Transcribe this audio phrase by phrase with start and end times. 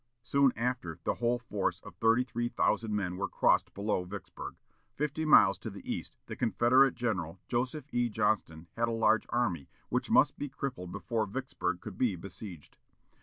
[0.23, 4.55] Soon after, the whole force of thirty three thousand men were crossed below Vicksburg.
[4.95, 8.09] Fifty miles to the east, the Confederate General Joseph E.
[8.09, 12.77] Johnston had a large army, which must be crippled before Vicksburg could be besieged.